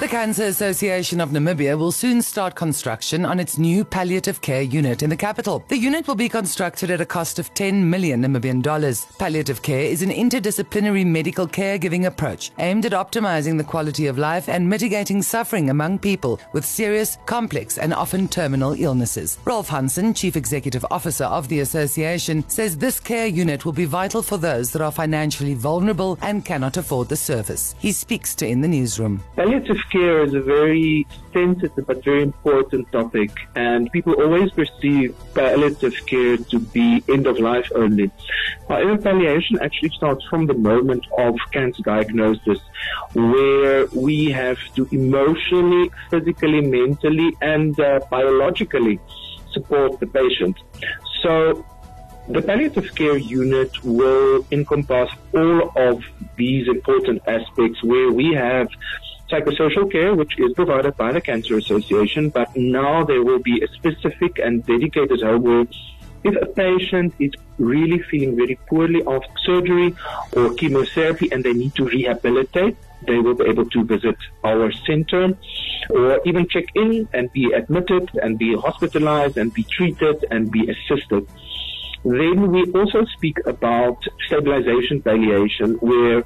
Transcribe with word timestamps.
The 0.00 0.08
Cancer 0.08 0.44
Association 0.44 1.20
of 1.20 1.28
Namibia 1.28 1.76
will 1.76 1.92
soon 1.92 2.22
start 2.22 2.54
construction 2.54 3.26
on 3.26 3.38
its 3.38 3.58
new 3.58 3.84
palliative 3.84 4.40
care 4.40 4.62
unit 4.62 5.02
in 5.02 5.10
the 5.10 5.16
capital. 5.16 5.62
The 5.68 5.76
unit 5.76 6.08
will 6.08 6.14
be 6.14 6.26
constructed 6.30 6.90
at 6.90 7.02
a 7.02 7.04
cost 7.04 7.38
of 7.38 7.52
10 7.52 7.90
million 7.90 8.22
Namibian 8.22 8.62
dollars. 8.62 9.04
Palliative 9.18 9.60
care 9.60 9.84
is 9.84 10.00
an 10.00 10.08
interdisciplinary 10.08 11.04
medical 11.04 11.46
caregiving 11.46 12.06
approach 12.06 12.50
aimed 12.58 12.86
at 12.86 12.92
optimizing 12.92 13.58
the 13.58 13.62
quality 13.72 14.06
of 14.06 14.16
life 14.16 14.48
and 14.48 14.66
mitigating 14.66 15.20
suffering 15.20 15.68
among 15.68 15.98
people 15.98 16.40
with 16.54 16.64
serious, 16.64 17.18
complex, 17.26 17.76
and 17.76 17.92
often 17.92 18.26
terminal 18.26 18.72
illnesses. 18.72 19.36
Rolf 19.44 19.68
Hansen, 19.68 20.14
Chief 20.14 20.34
Executive 20.34 20.86
Officer 20.90 21.24
of 21.24 21.46
the 21.48 21.60
association, 21.60 22.42
says 22.48 22.74
this 22.78 23.00
care 23.00 23.26
unit 23.26 23.66
will 23.66 23.74
be 23.74 23.84
vital 23.84 24.22
for 24.22 24.38
those 24.38 24.72
that 24.72 24.80
are 24.80 24.92
financially 24.92 25.52
vulnerable 25.52 26.18
and 26.22 26.42
cannot 26.42 26.78
afford 26.78 27.10
the 27.10 27.16
service. 27.16 27.74
He 27.78 27.92
speaks 27.92 28.34
to 28.36 28.46
In 28.48 28.62
the 28.62 28.68
Newsroom. 28.68 29.22
Palliative 29.36 29.76
care 29.90 30.22
is 30.22 30.34
a 30.34 30.40
very 30.40 31.06
sensitive 31.32 31.86
but 31.86 32.04
very 32.04 32.22
important 32.22 32.90
topic, 32.92 33.30
and 33.54 33.90
people 33.92 34.14
always 34.14 34.50
perceive 34.52 35.14
palliative 35.34 35.94
care 36.06 36.36
to 36.36 36.58
be 36.58 37.02
end 37.08 37.26
of 37.26 37.38
life 37.38 37.68
only. 37.74 38.10
However, 38.68 38.96
palliation 38.98 39.58
actually 39.60 39.90
starts 39.90 40.24
from 40.30 40.46
the 40.46 40.54
moment 40.54 41.04
of 41.18 41.34
cancer 41.52 41.82
diagnosis, 41.82 42.60
where 43.14 43.86
we 43.86 44.30
have 44.30 44.58
to 44.76 44.88
emotionally, 44.92 45.90
physically, 46.10 46.60
mentally, 46.60 47.36
and 47.40 47.78
uh, 47.80 48.00
biologically 48.10 48.98
support 49.52 49.98
the 50.00 50.06
patient. 50.06 50.56
So 51.22 51.64
the 52.28 52.42
palliative 52.42 52.94
care 52.94 53.16
unit 53.16 53.72
will 53.82 54.46
encompass 54.52 55.10
all 55.34 55.72
of 55.76 56.02
these 56.36 56.68
important 56.68 57.22
aspects 57.26 57.82
where 57.82 58.12
we 58.12 58.32
have 58.34 58.68
psychosocial 59.30 59.90
care, 59.90 60.14
which 60.14 60.38
is 60.38 60.52
provided 60.54 60.96
by 60.96 61.12
the 61.12 61.20
Cancer 61.20 61.56
Association, 61.56 62.30
but 62.30 62.54
now 62.56 63.04
there 63.04 63.22
will 63.22 63.38
be 63.38 63.62
a 63.62 63.68
specific 63.68 64.38
and 64.38 64.64
dedicated 64.66 65.22
home 65.22 65.42
where 65.42 65.66
if 66.22 66.34
a 66.42 66.46
patient 66.46 67.14
is 67.18 67.32
really 67.58 67.98
feeling 68.10 68.36
very 68.36 68.58
poorly 68.68 69.02
after 69.06 69.30
surgery 69.44 69.94
or 70.32 70.52
chemotherapy 70.54 71.30
and 71.32 71.42
they 71.44 71.52
need 71.52 71.74
to 71.76 71.84
rehabilitate, 71.84 72.76
they 73.06 73.18
will 73.18 73.34
be 73.34 73.46
able 73.46 73.64
to 73.70 73.84
visit 73.84 74.16
our 74.44 74.70
center 74.86 75.32
or 75.88 76.20
even 76.26 76.46
check 76.48 76.64
in 76.74 77.08
and 77.14 77.32
be 77.32 77.52
admitted 77.52 78.10
and 78.22 78.38
be 78.38 78.54
hospitalized 78.54 79.38
and 79.38 79.54
be 79.54 79.62
treated 79.64 80.24
and 80.30 80.50
be 80.50 80.68
assisted. 80.70 81.26
Then 82.04 82.50
we 82.50 82.70
also 82.72 83.04
speak 83.16 83.38
about 83.46 84.02
stabilization 84.26 85.02
palliation 85.02 85.74
where 85.76 86.24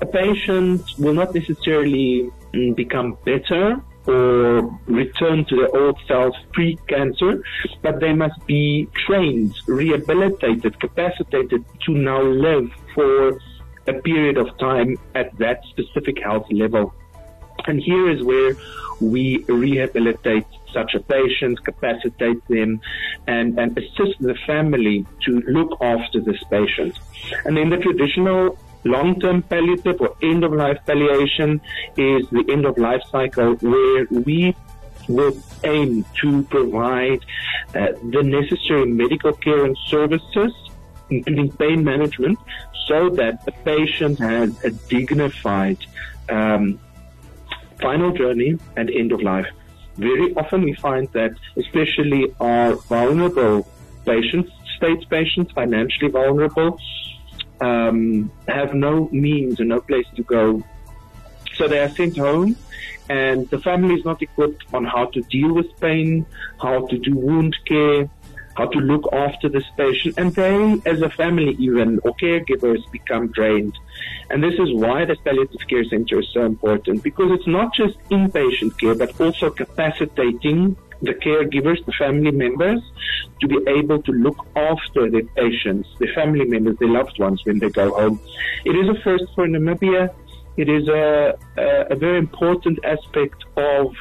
a 0.00 0.06
patient 0.06 0.82
will 0.98 1.14
not 1.14 1.34
necessarily 1.34 2.30
Mm, 2.54 2.76
become 2.76 3.16
better 3.24 3.82
or 4.06 4.78
return 4.86 5.44
to 5.46 5.56
their 5.56 5.74
old 5.74 5.98
self 6.06 6.34
pre-cancer, 6.52 7.42
but 7.80 7.98
they 8.00 8.12
must 8.12 8.44
be 8.46 8.88
trained, 9.06 9.54
rehabilitated, 9.66 10.78
capacitated 10.78 11.64
to 11.86 11.92
now 11.92 12.20
live 12.20 12.70
for 12.94 13.38
a 13.86 13.94
period 14.04 14.36
of 14.36 14.46
time 14.58 14.98
at 15.14 15.36
that 15.38 15.62
specific 15.70 16.22
health 16.22 16.46
level. 16.50 16.92
And 17.66 17.80
here 17.80 18.10
is 18.10 18.22
where 18.22 18.54
we 19.00 19.44
rehabilitate 19.48 20.46
such 20.72 20.94
a 20.94 21.00
patient, 21.00 21.64
capacitate 21.64 22.46
them, 22.48 22.80
and, 23.26 23.58
and 23.58 23.76
assist 23.78 24.20
the 24.20 24.36
family 24.46 25.06
to 25.24 25.40
look 25.48 25.80
after 25.80 26.20
this 26.20 26.42
patient. 26.50 26.98
And 27.44 27.56
in 27.56 27.70
the 27.70 27.78
traditional 27.78 28.58
long-term 28.84 29.42
palliative 29.42 30.00
or 30.00 30.16
end-of-life 30.22 30.78
palliation 30.86 31.60
is 31.96 32.28
the 32.30 32.44
end-of-life 32.50 33.02
cycle 33.10 33.54
where 33.56 34.06
we 34.10 34.54
will 35.08 35.36
aim 35.64 36.04
to 36.20 36.42
provide 36.44 37.24
uh, 37.74 37.88
the 38.10 38.22
necessary 38.22 38.86
medical 38.86 39.32
care 39.32 39.64
and 39.64 39.76
services, 39.86 40.52
including 41.10 41.50
pain 41.52 41.84
management, 41.84 42.38
so 42.86 43.10
that 43.10 43.44
the 43.44 43.52
patient 43.64 44.18
has 44.18 44.64
a 44.64 44.70
dignified 44.70 45.78
um, 46.28 46.78
final 47.80 48.12
journey 48.12 48.58
and 48.76 48.90
end 48.90 49.12
of 49.12 49.20
life. 49.22 49.46
Very 49.96 50.34
often 50.34 50.62
we 50.62 50.74
find 50.74 51.08
that 51.12 51.32
especially 51.56 52.34
our 52.40 52.76
vulnerable 52.76 53.68
patients, 54.06 54.50
states 54.76 55.04
patients, 55.04 55.52
financially 55.52 56.10
vulnerable, 56.10 56.78
um, 57.62 58.30
have 58.48 58.74
no 58.74 59.08
means 59.12 59.60
and 59.60 59.68
no 59.68 59.80
place 59.80 60.06
to 60.16 60.22
go. 60.22 60.62
So 61.56 61.68
they 61.68 61.80
are 61.80 61.90
sent 61.90 62.16
home 62.16 62.56
and 63.08 63.48
the 63.50 63.60
family 63.60 63.94
is 63.94 64.04
not 64.04 64.22
equipped 64.22 64.64
on 64.72 64.84
how 64.84 65.06
to 65.06 65.20
deal 65.22 65.52
with 65.54 65.68
pain, 65.80 66.26
how 66.60 66.86
to 66.86 66.98
do 66.98 67.14
wound 67.14 67.56
care, 67.66 68.08
how 68.54 68.66
to 68.66 68.78
look 68.78 69.04
after 69.12 69.48
this 69.48 69.64
patient, 69.76 70.14
and 70.18 70.34
they, 70.34 70.80
as 70.84 71.00
a 71.00 71.10
family 71.10 71.56
even, 71.58 71.98
or 72.04 72.14
caregivers, 72.16 72.80
become 72.90 73.28
drained. 73.28 73.76
And 74.30 74.42
this 74.42 74.54
is 74.54 74.72
why 74.72 75.04
the 75.04 75.16
palliative 75.24 75.66
care 75.68 75.84
center 75.84 76.20
is 76.20 76.28
so 76.32 76.44
important, 76.44 77.02
because 77.02 77.30
it's 77.32 77.46
not 77.46 77.74
just 77.74 77.98
inpatient 78.10 78.78
care, 78.78 78.94
but 78.94 79.18
also 79.20 79.50
capacitating 79.50 80.76
the 81.02 81.14
caregivers, 81.14 81.84
the 81.84 81.92
family 81.92 82.30
members, 82.30 82.80
to 83.40 83.48
be 83.48 83.58
able 83.68 84.00
to 84.02 84.12
look 84.12 84.46
after 84.56 85.10
their 85.10 85.24
patients, 85.36 85.88
their 85.98 86.12
family 86.14 86.44
members, 86.44 86.76
their 86.78 86.88
loved 86.88 87.18
ones 87.18 87.40
when 87.44 87.58
they 87.58 87.70
go 87.70 87.92
home. 87.92 88.20
It 88.64 88.76
is 88.76 88.88
a 88.88 89.00
first 89.02 89.24
for 89.34 89.46
Namibia. 89.46 90.14
It 90.56 90.68
is 90.68 90.88
a, 90.88 91.36
a, 91.56 91.86
a 91.90 91.96
very 91.96 92.18
important 92.18 92.78
aspect 92.84 93.44
of 93.56 93.94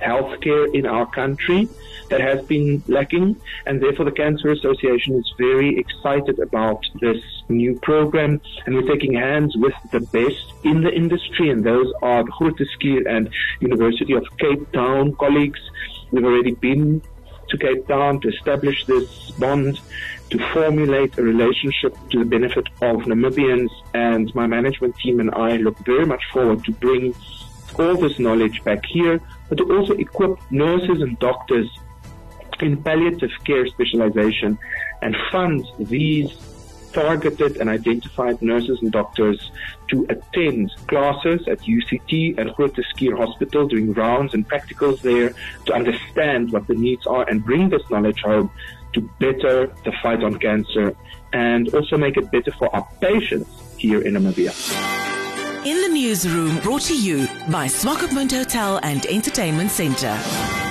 healthcare 0.00 0.74
in 0.74 0.84
our 0.86 1.06
country 1.06 1.68
that 2.10 2.20
has 2.20 2.44
been 2.46 2.82
lacking, 2.88 3.40
and 3.66 3.82
therefore 3.82 4.04
the 4.04 4.12
Cancer 4.12 4.50
Association 4.50 5.16
is 5.16 5.32
very 5.38 5.78
excited 5.78 6.38
about 6.40 6.84
this 7.00 7.22
new 7.48 7.78
program, 7.80 8.40
and 8.66 8.74
we're 8.74 8.92
taking 8.92 9.14
hands 9.14 9.56
with 9.56 9.74
the 9.92 10.00
best 10.00 10.52
in 10.64 10.82
the 10.82 10.92
industry, 10.92 11.50
and 11.50 11.64
those 11.64 11.90
are 12.02 12.24
Groote 12.24 12.66
Schuur 12.74 13.08
and 13.08 13.30
University 13.60 14.12
of 14.12 14.24
Cape 14.38 14.70
Town 14.72 15.14
colleagues. 15.16 15.60
We've 16.12 16.24
already 16.24 16.52
been 16.52 17.02
to 17.48 17.58
Cape 17.58 17.86
Town 17.88 18.20
to 18.20 18.28
establish 18.28 18.84
this 18.86 19.30
bond, 19.32 19.80
to 20.30 20.38
formulate 20.52 21.18
a 21.18 21.22
relationship 21.22 21.96
to 22.10 22.18
the 22.20 22.24
benefit 22.24 22.66
of 22.80 22.96
Namibians, 23.02 23.70
and 23.94 24.32
my 24.34 24.46
management 24.46 24.96
team 24.98 25.20
and 25.20 25.30
I 25.34 25.56
look 25.56 25.78
very 25.78 26.06
much 26.06 26.22
forward 26.32 26.64
to 26.64 26.72
bring 26.72 27.14
all 27.78 27.96
this 27.96 28.18
knowledge 28.18 28.62
back 28.64 28.84
here, 28.86 29.20
but 29.48 29.58
to 29.58 29.64
also 29.76 29.94
equip 29.94 30.38
nurses 30.50 31.00
and 31.00 31.18
doctors 31.18 31.68
in 32.60 32.82
palliative 32.82 33.30
care 33.44 33.66
specialization 33.66 34.58
and 35.00 35.16
fund 35.30 35.66
these 35.78 36.30
targeted 36.92 37.56
and 37.56 37.68
identified 37.68 38.40
nurses 38.42 38.78
and 38.82 38.92
doctors 38.92 39.50
to 39.88 40.06
attend 40.08 40.70
classes 40.88 41.46
at 41.48 41.60
UCT 41.60 42.38
and 42.38 42.50
Groote 42.50 42.82
Schuur 42.94 43.16
Hospital, 43.16 43.66
doing 43.68 43.92
rounds 43.92 44.34
and 44.34 44.48
practicals 44.48 45.00
there 45.02 45.34
to 45.66 45.72
understand 45.72 46.52
what 46.52 46.66
the 46.66 46.74
needs 46.74 47.06
are 47.06 47.28
and 47.28 47.44
bring 47.44 47.68
this 47.68 47.82
knowledge 47.90 48.20
home 48.22 48.50
to 48.92 49.00
better 49.18 49.66
the 49.84 49.92
fight 50.02 50.22
on 50.22 50.38
cancer 50.38 50.94
and 51.32 51.74
also 51.74 51.96
make 51.96 52.16
it 52.16 52.30
better 52.30 52.52
for 52.52 52.74
our 52.74 52.86
patients 53.00 53.48
here 53.78 54.02
in 54.02 54.14
Namibia. 54.14 54.52
In 55.64 55.80
the 55.80 55.88
newsroom, 55.88 56.58
brought 56.58 56.82
to 56.82 57.00
you 57.00 57.26
by 57.48 57.66
Swakopmund 57.66 58.32
Hotel 58.32 58.80
and 58.82 59.06
Entertainment 59.06 59.70
Centre. 59.70 60.61